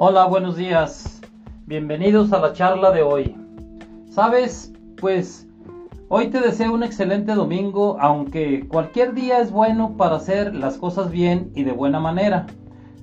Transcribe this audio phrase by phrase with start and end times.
[0.00, 1.20] Hola, buenos días.
[1.66, 3.34] Bienvenidos a la charla de hoy.
[4.08, 5.48] Sabes, pues
[6.06, 11.10] hoy te deseo un excelente domingo, aunque cualquier día es bueno para hacer las cosas
[11.10, 12.46] bien y de buena manera.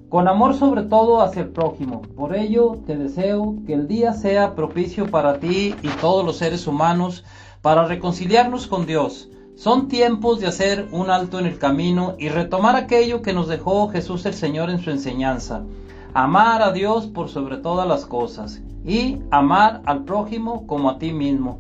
[0.08, 2.02] Con amor sobre todo hacia el prójimo.
[2.16, 6.66] Por ello te deseo que el día sea propicio para ti y todos los seres
[6.66, 7.26] humanos
[7.62, 9.30] para reconciliarnos con Dios.
[9.58, 13.90] Son tiempos de hacer un alto en el camino y retomar aquello que nos dejó
[13.90, 15.66] Jesús el Señor en su enseñanza.
[16.18, 21.12] Amar a Dios por sobre todas las cosas y amar al prójimo como a ti
[21.12, 21.60] mismo.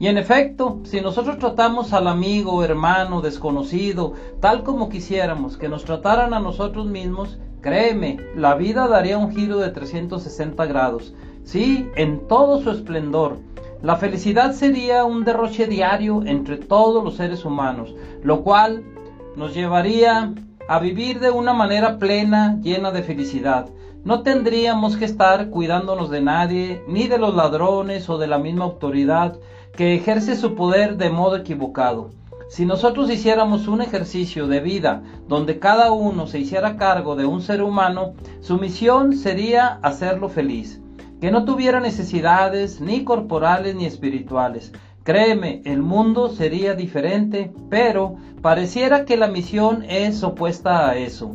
[0.00, 5.84] Y en efecto, si nosotros tratamos al amigo, hermano, desconocido, tal como quisiéramos que nos
[5.84, 11.14] trataran a nosotros mismos, créeme, la vida daría un giro de 360 grados.
[11.44, 13.38] Sí, en todo su esplendor.
[13.80, 18.82] La felicidad sería un derroche diario entre todos los seres humanos, lo cual
[19.36, 20.34] nos llevaría
[20.66, 23.68] a vivir de una manera plena, llena de felicidad.
[24.04, 28.64] No tendríamos que estar cuidándonos de nadie, ni de los ladrones o de la misma
[28.64, 29.36] autoridad
[29.74, 32.10] que ejerce su poder de modo equivocado.
[32.48, 37.40] Si nosotros hiciéramos un ejercicio de vida donde cada uno se hiciera cargo de un
[37.40, 40.80] ser humano, su misión sería hacerlo feliz
[41.24, 44.72] que no tuviera necesidades ni corporales ni espirituales.
[45.04, 51.34] Créeme, el mundo sería diferente, pero pareciera que la misión es opuesta a eso.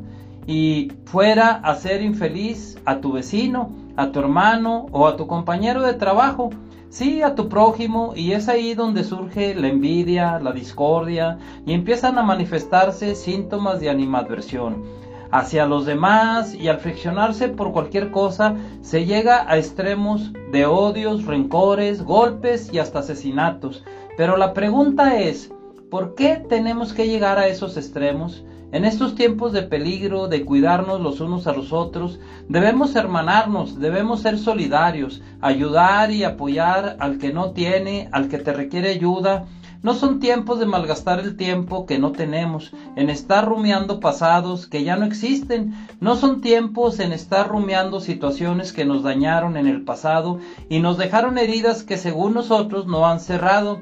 [0.51, 5.83] Y fuera a ser infeliz a tu vecino, a tu hermano o a tu compañero
[5.83, 6.49] de trabajo,
[6.89, 12.17] sí a tu prójimo, y es ahí donde surge la envidia, la discordia, y empiezan
[12.17, 14.85] a manifestarse síntomas de animadversión
[15.29, 21.25] hacia los demás y al friccionarse por cualquier cosa se llega a extremos de odios,
[21.25, 23.83] rencores, golpes y hasta asesinatos.
[24.17, 25.53] Pero la pregunta es,
[25.91, 28.43] ¿por qué tenemos que llegar a esos extremos?
[28.71, 34.21] En estos tiempos de peligro, de cuidarnos los unos a los otros, debemos hermanarnos, debemos
[34.21, 39.47] ser solidarios, ayudar y apoyar al que no tiene, al que te requiere ayuda,
[39.81, 44.83] no son tiempos de malgastar el tiempo que no tenemos, en estar rumiando pasados que
[44.83, 45.73] ya no existen.
[46.01, 50.97] No son tiempos en estar rumiando situaciones que nos dañaron en el pasado y nos
[50.97, 53.79] dejaron heridas que según nosotros no han cerrado.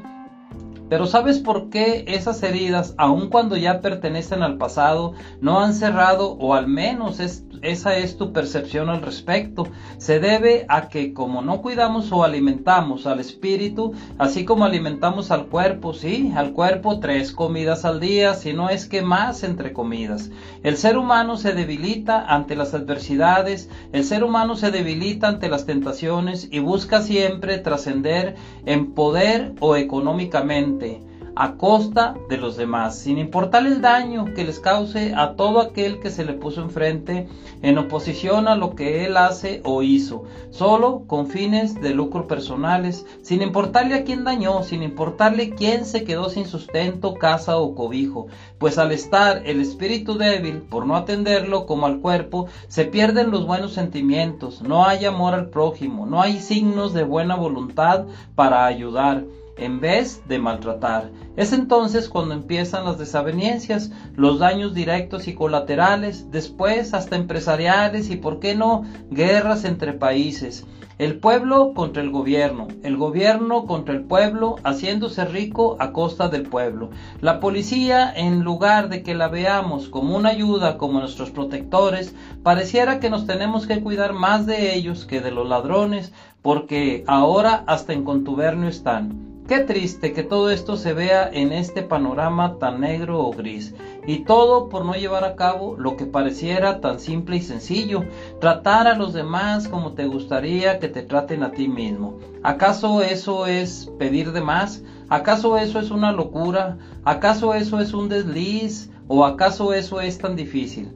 [0.90, 6.32] Pero ¿sabes por qué esas heridas, aun cuando ya pertenecen al pasado, no han cerrado
[6.34, 7.20] o al menos
[7.62, 9.68] esa es tu percepción al respecto?
[9.98, 15.48] Se debe a que como no cuidamos o alimentamos al espíritu, así como alimentamos al
[15.48, 20.30] cuerpo, sí, al cuerpo tres comidas al día, si no es que más entre comidas.
[20.64, 25.66] El ser humano se debilita ante las adversidades, el ser humano se debilita ante las
[25.66, 28.36] tentaciones y busca siempre trascender
[28.66, 31.02] en poder o económicamente
[31.40, 36.00] a costa de los demás, sin importar el daño que les cause a todo aquel
[36.00, 37.28] que se le puso enfrente
[37.62, 43.06] en oposición a lo que él hace o hizo, solo con fines de lucro personales,
[43.22, 48.28] sin importarle a quién dañó, sin importarle quién se quedó sin sustento, casa o cobijo,
[48.58, 53.46] pues al estar el espíritu débil, por no atenderlo como al cuerpo, se pierden los
[53.46, 59.24] buenos sentimientos, no hay amor al prójimo, no hay signos de buena voluntad para ayudar
[59.58, 61.12] en vez de maltratar.
[61.36, 68.18] Es entonces cuando empiezan las desavenencias, los daños directos y colaterales, después hasta empresariales y,
[68.18, 70.66] por qué no, guerras entre países.
[71.00, 76.50] El pueblo contra el gobierno, el gobierno contra el pueblo, haciéndose rico a costa del
[76.50, 76.90] pueblo.
[77.22, 83.00] La policía, en lugar de que la veamos como una ayuda, como nuestros protectores, pareciera
[83.00, 87.94] que nos tenemos que cuidar más de ellos que de los ladrones, porque ahora hasta
[87.94, 89.28] en contubernio están.
[89.48, 93.74] Qué triste que todo esto se vea en este panorama tan negro o gris,
[94.06, 98.04] y todo por no llevar a cabo lo que pareciera tan simple y sencillo,
[98.42, 102.20] tratar a los demás como te gustaría que te traten a ti mismo.
[102.44, 104.84] ¿Acaso eso es pedir de más?
[105.10, 106.78] ¿Acaso eso es una locura?
[107.04, 108.90] ¿Acaso eso es un desliz?
[109.08, 110.94] ¿O acaso eso es tan difícil?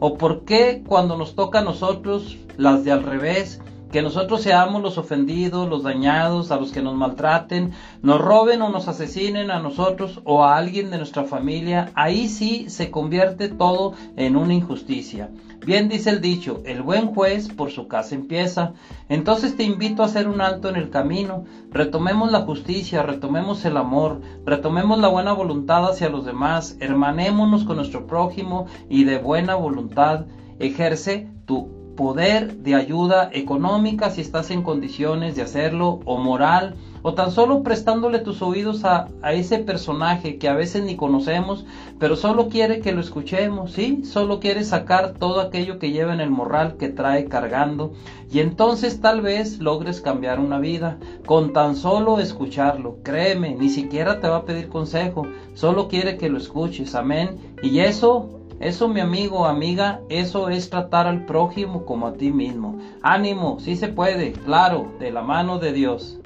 [0.00, 3.60] ¿O por qué cuando nos toca a nosotros las de al revés?
[3.92, 8.70] Que nosotros seamos los ofendidos, los dañados, a los que nos maltraten, nos roben o
[8.70, 13.92] nos asesinen a nosotros o a alguien de nuestra familia, ahí sí se convierte todo
[14.16, 15.28] en una injusticia.
[15.64, 18.72] Bien dice el dicho, el buen juez por su casa empieza.
[19.10, 23.76] Entonces te invito a hacer un alto en el camino, retomemos la justicia, retomemos el
[23.76, 29.54] amor, retomemos la buena voluntad hacia los demás, hermanémonos con nuestro prójimo y de buena
[29.54, 30.24] voluntad
[30.58, 37.14] ejerce tu poder de ayuda económica si estás en condiciones de hacerlo o moral o
[37.14, 41.64] tan solo prestándole tus oídos a, ese personaje que a veces ni conocemos,
[42.00, 44.04] pero solo quiere que lo escuchemos, ¿sí?
[44.04, 47.92] Solo quiere sacar todo aquello que lleva en el morral que trae cargando
[48.32, 52.96] y entonces tal vez logres cambiar una vida con tan solo escucharlo.
[53.04, 55.24] Créeme, ni siquiera te va a pedir consejo,
[55.54, 57.38] solo quiere que lo escuches, amén.
[57.62, 62.78] Y eso eso, mi amigo, amiga, eso es tratar al prójimo como a ti mismo.
[63.02, 66.20] Ánimo, sí se puede, claro, de la mano de Dios.